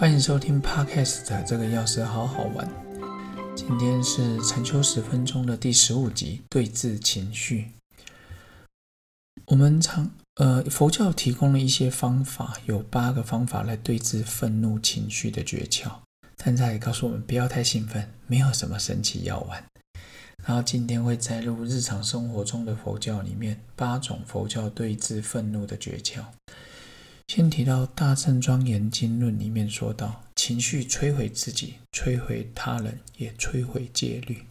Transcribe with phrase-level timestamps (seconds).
[0.00, 2.66] 欢迎收听 Podcast 这个钥匙好好玩。
[3.54, 7.72] 今天是禅修十分钟的第十五集，对峙情绪。
[9.44, 15.90] 我们常呃，佛教提供了一些方法，有八个方法来对峙愤怒情绪的诀窍。
[16.38, 19.62] 但他也告诉我们不要太兴奋，没有什么神奇药丸。
[20.46, 26.24] 然后今天会摘录日常生活中的佛教里面八种佛教对峙愤怒的诀窍。
[27.32, 34.42] 先提到《大圣庄严经论》里面说到，情绪摧毁自己，摧毁他人，也摧毁戒律。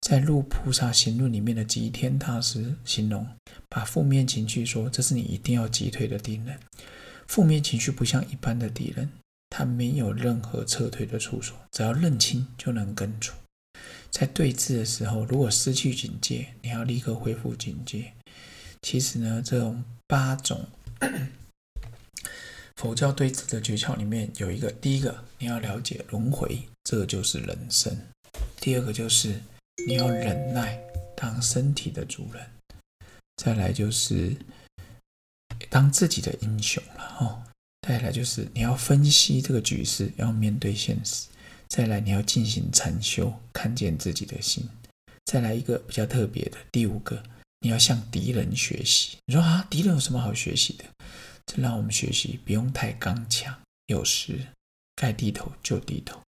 [0.00, 3.26] 在《入菩萨行论》里面的吉天大师形容，
[3.68, 6.58] 把负面情绪说这是你一定要击退的敌人。
[7.28, 9.10] 负面情绪不像一般的敌人，
[9.50, 13.36] 他没有任何撤退的处所，只要认清就能根除。
[14.10, 18.14] 在对峙的时候，如果失去警戒，你要立刻恢复警戒。
[18.80, 20.66] 其实呢，这种八种。
[22.86, 27.92] 佛教对峙的诀窍里面有一个，第一个你要了解轮回，这就是人生；
[28.60, 29.40] 第二个就是
[29.88, 30.80] 你要忍耐，
[31.16, 32.44] 当身体的主人；
[33.38, 34.36] 再来就是
[35.68, 37.42] 当自己的英雄了哦；
[37.88, 41.26] 再来就是你要分析这个局势，要面对现实；
[41.68, 44.62] 再来你要进行禅修，看见自己的心；
[45.24, 47.20] 再来一个比较特别的，第五个
[47.58, 49.16] 你要向敌人学习。
[49.26, 50.84] 你说啊，敌人有什么好学习的？
[51.46, 54.48] 这让我们学习不用太刚强，有时
[54.96, 56.20] 该低头就低头。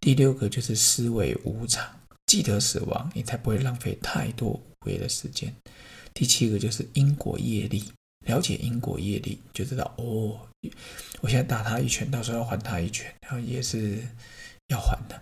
[0.00, 5.54] 第六个就是思维无常，记得死亡，你才不会浪费太多无谓的时间。
[6.12, 7.84] 第七个就是因果业力，
[8.26, 10.38] 了解因果业力，就知道哦，
[11.20, 13.98] 我现在打他一拳，到时候要还他一拳，然后也是
[14.68, 15.20] 要还的。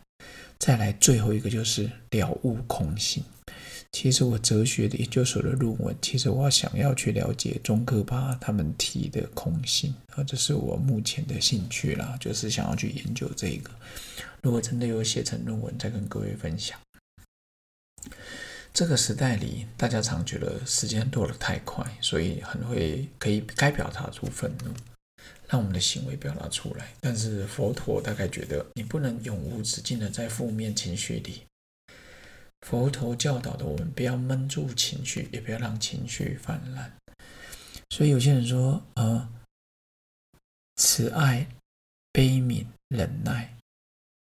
[0.59, 3.25] 再来最后一个就是了悟空性。
[3.93, 13.70] 其实我哲学的研究所的论文，其实我想要去了解中科巴他们提的空性啊，这是我目前的兴趣啦，就是想要去研究这个。
[14.41, 16.79] 如果真的有写成论文，再跟各位分享。
[18.73, 24.73] 这个时代里，大家常觉得时间过得太快，所以很会可以该表达出愤怒，
[25.47, 26.89] 让我们的行为表达出来。
[26.98, 31.42] 但是佛陀大概觉得，你不能永无止境的在负面情绪里。
[32.62, 36.90] 佛陀教导的我们，不要闷住情绪，也不要让情绪泛滥。
[37.90, 39.28] 所以有些人说，呃，
[40.77, 41.46] 慈爱、
[42.12, 43.55] 悲悯、忍耐，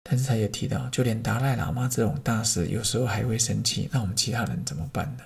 [0.04, 3.88] 但是他也提到，就连达赖喇嘛这种大师，有时候还会生气。
[3.92, 5.24] 那我们其他人怎么办呢？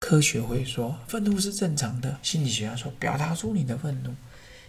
[0.00, 4.10] 科学会说，愤怒是正常的；心理学家说，表达出你的愤怒；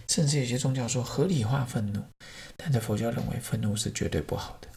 [0.06, 2.02] 甚至有些宗教说，合理化愤怒。
[2.56, 4.68] 但在佛教认为，愤怒是绝对不好的。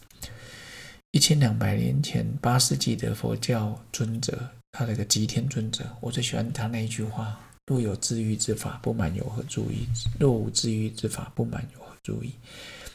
[1.18, 4.38] 一千两百年前，八世纪的佛教尊者，
[4.70, 9.88] 他那个吉天尊者，我最喜欢他那一句话：“若有治愈之法，不满有何注意？
[10.20, 12.34] 若无治愈之法，不满有何注意？”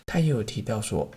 [0.07, 1.11] 他也有提到说，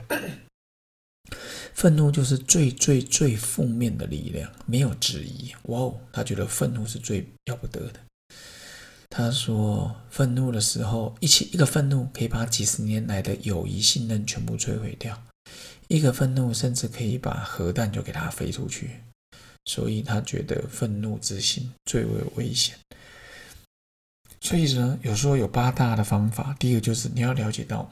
[1.74, 5.54] 愤怒就是最最最负面的力量，没有质疑。
[5.66, 8.00] 哇哦，他觉得愤怒是最要不得的。
[9.08, 15.16] 他说，愤怒的时候，一起一个愤怒可以把几十年来的友谊信任全部摧毁掉。
[15.88, 18.90] 一个愤怒，甚至可以把核弹就给他飞出去，
[19.66, 22.76] 所以他觉得愤怒之心最为危险。
[24.40, 26.54] 所以呢，有时候有八大的方法。
[26.58, 27.90] 第一个就是你要了解到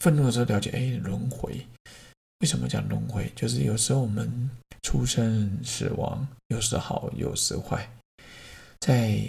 [0.00, 1.66] 愤怒的时候，了解哎轮回。
[2.40, 3.30] 为什么讲轮回？
[3.34, 4.50] 就是有时候我们
[4.82, 7.88] 出生、死亡，有时好，有时坏。
[8.80, 9.28] 在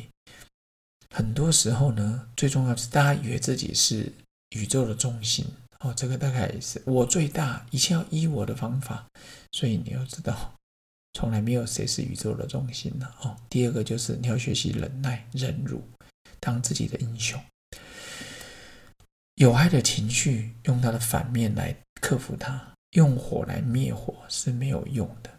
[1.14, 4.12] 很多时候呢，最重要是大家以为自己是
[4.50, 5.46] 宇宙的中心。
[5.86, 9.06] 哦，这个大概是我最大，一切要依我的方法，
[9.52, 10.56] 所以你要知道，
[11.14, 13.38] 从来没有谁是宇宙的中心的哦。
[13.48, 15.84] 第二个就是你要学习忍耐、忍辱，
[16.40, 17.40] 当自己的英雄。
[19.36, 22.60] 有害的情绪，用它的反面来克服它，
[22.94, 25.30] 用火来灭火是没有用的。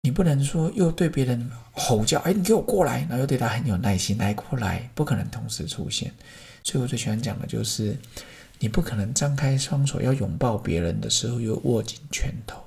[0.00, 6.10] 你不能说又对别人吼叫，哎，你给我过来，然后又对他很有耐心，来过来，不可能同时出现。
[6.64, 7.94] 所以我最喜欢讲的就是。
[8.60, 12.62] 你不可能张开双手要拥抱别人的时候又握紧拳头，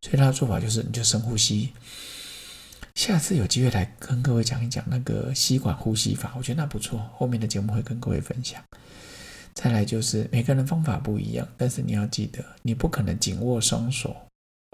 [0.00, 1.72] 所以他的做法就是你就深呼吸。
[2.94, 6.98] 下次有机会来跟各位讲一讲那个吸管呼吸法，我觉得那不错。
[7.14, 8.62] 后面的节目会跟各位分享。
[9.54, 14.16] 再来就是每个人方法不一样，但是你要记得，你不可能紧握双手，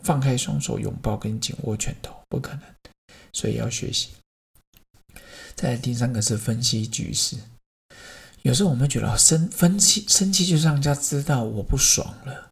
[0.04, 2.62] 放开双手拥抱跟紧握拳头，不可能。
[3.32, 4.10] 所以要学习。
[5.56, 7.36] 再来第三个是分析局势。
[8.46, 12.48] 有时候我们觉得生分气生气就是让人家知道我不爽了，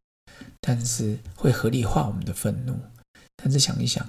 [0.60, 2.76] 但是会合理化我们的愤怒。
[3.36, 4.04] 但是想一想，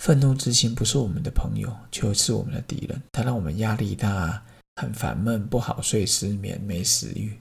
[0.00, 3.02] 愤怒之心不是我们的朋友，就是我们的敌人。
[3.10, 4.44] 它让我们压力大，
[4.76, 7.34] 很烦闷，不好睡，失眠，没食欲。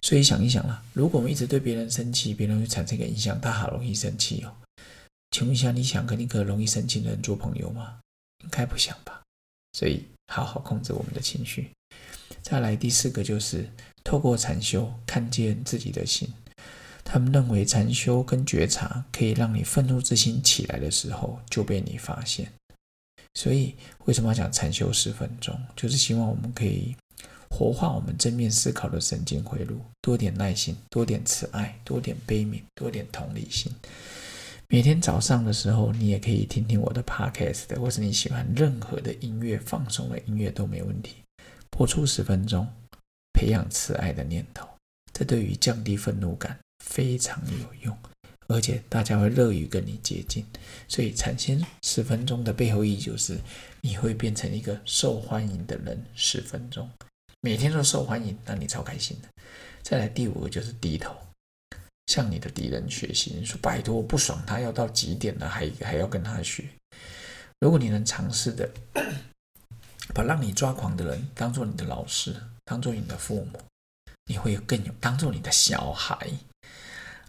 [0.00, 4.54] 所以想一想啦，如果我们一直对别人生气，别人会产生一个影响，他好容易生气哦。
[5.32, 7.98] 请问一下，你想跟一个容易生气的人做朋友吗？
[8.44, 9.20] 应该不想吧。
[9.72, 11.68] 所以好好控制我们的情绪。
[12.42, 13.68] 再来第四个就是
[14.02, 16.28] 透过禅修看见自己的心。
[17.04, 22.52] 他们认为禅修跟觉察可以让你愤怒之心起来的时候就被你发现。
[23.34, 25.58] 所以为什么要讲禅修十分钟？
[25.74, 26.94] 就是希望我们可以
[27.48, 33.72] 活化我们正面思考的神经回路，多点耐心，多点慈爱，多点悲悯，多点同理心。
[34.68, 41.14] 每天早上的时候，你也可以听听我的 podcast，或是你喜欢任何的音乐，放松的音乐都没问题。
[41.78, 42.66] 播出十分钟，
[43.32, 44.68] 培养慈爱的念头，
[45.12, 47.96] 这对于降低愤怒感非常有用，
[48.48, 50.44] 而且大家会乐于跟你接近。
[50.88, 53.38] 所以产生十分钟的背后意义就是，
[53.80, 56.04] 你会变成一个受欢迎的人。
[56.16, 56.90] 十分钟，
[57.42, 59.28] 每天都受欢迎，那你超开心的。
[59.80, 61.14] 再来第五个就是低头。
[62.08, 66.64] 向你的敌人学习，你说拜托，我不爽他要到几点了，还还要跟他学。
[67.60, 68.68] 如果你能尝试的，
[70.14, 72.34] 把让你抓狂的人当做你的老师，
[72.64, 73.60] 当做你的父母，
[74.26, 76.16] 你会更有当做你的小孩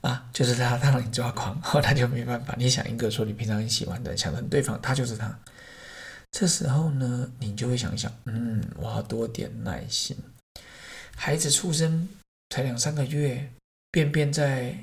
[0.02, 2.56] 啊，就是他他让你抓狂， 后他就没办法。
[2.58, 5.40] 你想一个说你平常很喜欢的，想着对方他就是他，
[6.32, 10.18] 这时候呢，你就会想一想，嗯，我要多点耐心。
[11.16, 12.08] 孩子出生
[12.50, 13.50] 才两三个月。
[13.92, 14.78] 便便在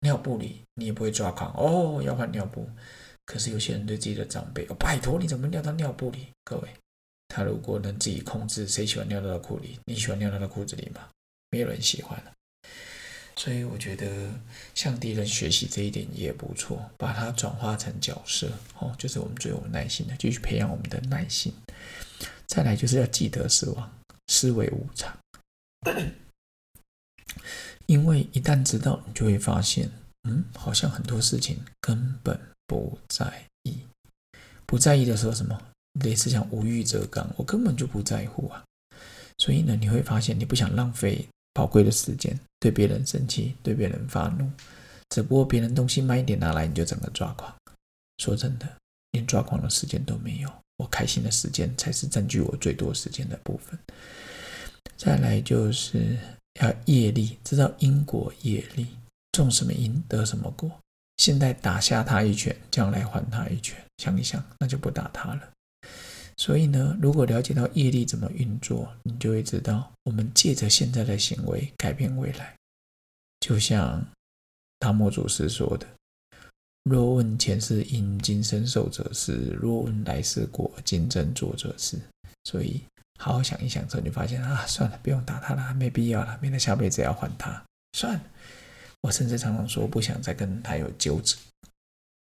[0.00, 2.66] 尿布里，你也不会抓狂哦，要换尿布。
[3.26, 6.28] 可是有些人对自己的长辈，哦，拜托你怎么尿到尿布里？
[6.42, 6.68] 各位，
[7.28, 9.78] 他如果能自己控制，谁喜欢尿到他裤里？
[9.84, 11.08] 你喜欢尿到他裤子里吗？
[11.50, 12.20] 没有人喜欢
[13.36, 14.32] 所以我觉得
[14.74, 21.52] 向敌人学习这一点也不错，把它转化成角色哦，就是我们最有耐心的，继续培养我们的耐心。
[22.46, 23.92] 再来就是要记得死亡，
[24.28, 25.16] 思维无常。
[27.86, 29.90] 因为一旦知道，你就会发现，
[30.22, 33.80] 嗯，好像很多事情根本不在意。
[34.64, 35.60] 不在意的时候，什么
[36.00, 38.62] 类似像无欲则刚，我根本就不在乎啊。
[39.38, 44.50] 所以呢，你会发现，你不想浪费宝贵的时间对别人生气，对别人发怒。
[45.10, 47.54] 只不过别人东西慢一点拿来，你就整个抓狂。
[48.18, 48.66] 说真的，
[49.12, 50.50] 连抓狂的时间都没有。
[50.78, 53.78] 我开心的时间才是占据我最多时间的部分。
[54.96, 56.16] 再来就是。
[56.58, 58.86] 要业力，知道因果业力，
[59.32, 60.70] 种什么因得什么果。
[61.18, 63.76] 现在打下他一拳，将来还他一拳。
[63.98, 65.42] 想一想，那就不打他了。
[66.36, 72.54] 所以呢，如果了解到业力怎么运作，你就会知道，我们借着现在的行为改变未来。
[73.40, 74.04] 就像
[74.78, 75.86] 大摩祖师说的
[76.84, 81.98] ：“若问前世因，今生受者是；若问来世果，今生作者是。”
[82.44, 82.82] 所以。
[83.18, 87.64] 好好想一想之后，你发现啊，算了，不用打他了，没必要了，免得下辈子要还他。
[87.94, 88.20] 算了，
[89.00, 91.40] 我甚至常常说不想再跟他有纠缠、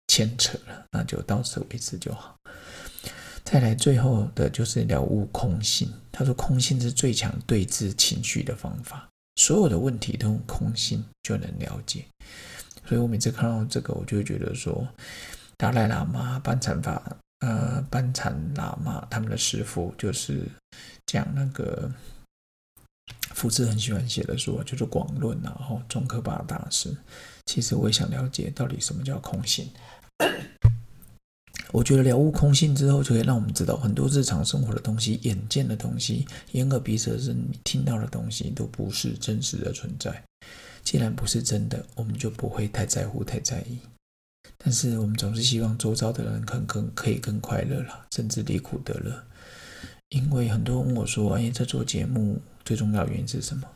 [0.06, 2.38] 牵扯了，那就到此为止就好。
[3.46, 5.88] 再来，最后的就是了悟空性。
[6.12, 12.04] 他说，空性是最强对治情绪的方法，所有的问题都用空性就能了解。
[12.88, 14.86] 所以我每次看到这个，我就会觉得说，
[15.58, 17.02] 达赖喇嘛班禅法。
[17.40, 20.50] 呃，班禅喇嘛他们的师傅就是
[21.06, 21.92] 讲那个
[23.34, 26.96] 福字很喜欢写的书，就是《广论》然后中科巴大师。
[27.46, 29.70] 其实我也想了解到底什么叫空性。
[31.76, 40.24] 我觉得了悟空性之后，就可以让我们知道很多日常生活的东西、眼见的东西、眼耳鼻舌身听到的东西，都不是真实的存在。
[40.86, 43.78] 既然不是真的，我们就不会太在乎、太在意。
[44.58, 49.22] 但是我们总是希望周遭的人更更可以更快乐了，甚至离苦得乐。
[50.12, 53.68] 因为很多人问我说：“哎，这做节目最重要原因是什么？”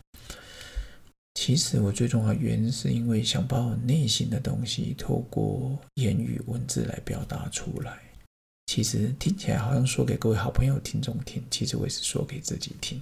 [1.50, 8.00] 其实我最重要原因是因为想把我内心的东西透过言语文字来表达出来。
[8.68, 13.02] 其实听起来好像说给各位好朋友听众听，其实我也是说给自己听。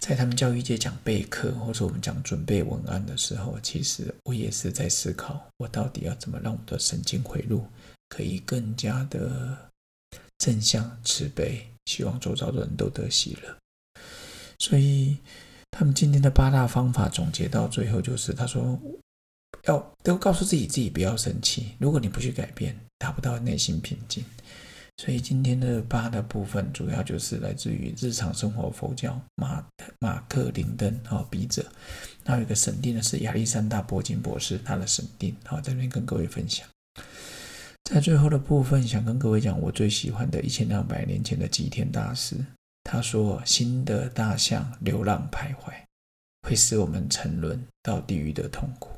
[0.00, 7.64] 在他们教育界讲备课，或者我们讲准备文案的时候，其实我也是在思考，我到底要怎么让我的神经回路
[8.10, 9.56] 可以更加的
[10.36, 13.56] 正向、慈悲，希望周遭的人都得喜乐。
[14.58, 15.16] 所以
[15.70, 18.78] 他们今天的八大方法总结到最后，就是他说
[19.64, 21.74] 要都告诉自己，自己不要生气。
[21.78, 24.24] 如果你不去改变，达不到内心平静。
[24.98, 29.64] 所以今天的八的部分，主要就是来自于日常生活佛教马
[29.98, 31.64] 马克林登啊笔者，
[32.24, 36.68] 那有一个审定的是亚历山大波金博士他的审定，好在这边跟各位分享。
[37.84, 42.36] 在最后的部分，想跟各位讲我最喜欢的一千两百年前的吉田大师，
[42.92, 45.72] 他说：“心的大象流浪徘徊，
[46.42, 48.90] 会使我们沉沦到地狱的痛苦。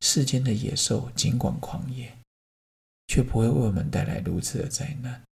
[0.00, 2.12] 世间的野兽尽管狂野，
[3.06, 5.22] 却不会为我们带来如此的灾难。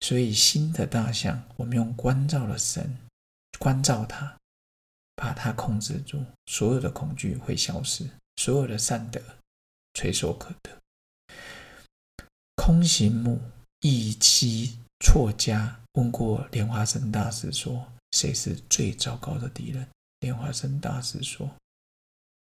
[0.00, 2.96] 所以，新的大象，我们用关照的神
[3.58, 4.34] 关照它，
[5.14, 9.20] 把它控制住，所有的恐惧会消失，所有的善德
[9.92, 10.70] 垂手可得。
[12.56, 13.38] 空行母
[13.80, 17.84] 一期错家问过莲花生大师说
[18.16, 19.86] ：“谁是最糟糕的敌人？”
[20.20, 21.50] 莲花生大师说：“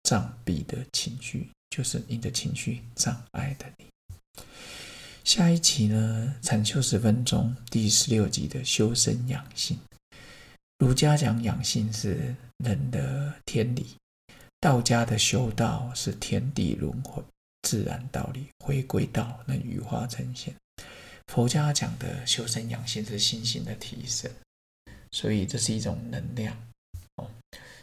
[0.03, 3.87] 障蔽的情绪，就是你的情绪障碍的你。”
[5.23, 9.79] 下一期呢，禅修十分钟第十六集的修身养性。
[10.79, 13.95] 儒家讲养性是人的天理，
[14.59, 17.23] 道家的修道是天地轮回。
[17.61, 20.53] 自然道理回归到那羽化成仙。
[21.29, 24.31] 佛家讲的修身养性是心性的提升，
[25.11, 26.57] 所以这是一种能量
[27.17, 27.29] 哦。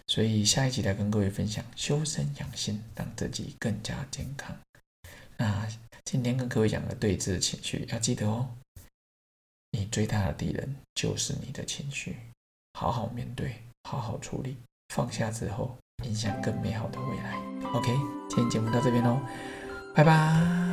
[0.09, 4.59] 所以下一集来跟各位分享修身养性，让自己更加健康。
[5.37, 5.65] 那
[6.05, 8.49] 今天跟各位讲的对峙情绪要记得哦，
[9.71, 12.17] 你最大的敌人就是你的情绪，
[12.73, 14.57] 好好面对，好好处理，
[14.93, 17.37] 放下之后，迎向更美好的未来。
[17.73, 17.95] OK，
[18.29, 19.21] 今天节目到这边喽。
[19.95, 20.66] 拜拜。